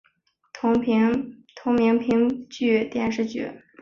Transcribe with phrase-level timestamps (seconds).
[0.51, 0.79] 同
[1.75, 3.51] 名评剧电视剧